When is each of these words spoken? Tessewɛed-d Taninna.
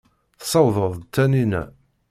Tessewɛed-d 0.39 1.03
Taninna. 1.13 1.63